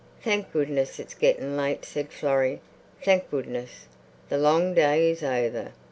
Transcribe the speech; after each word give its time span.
"Thank 0.23 0.51
goodness, 0.51 0.99
it's 0.99 1.13
getting 1.13 1.55
late," 1.55 1.85
said 1.85 2.11
Florrie. 2.11 2.59
"Thank 3.03 3.29
goodness, 3.29 3.85
the 4.29 4.39
long 4.39 4.73
day 4.73 5.11
is 5.11 5.21
over." 5.21 5.73